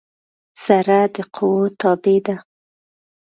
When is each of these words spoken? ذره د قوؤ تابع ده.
ذره 0.63 0.99
د 1.13 1.15
قوؤ 1.35 1.63
تابع 1.79 2.17
ده. 2.25 2.35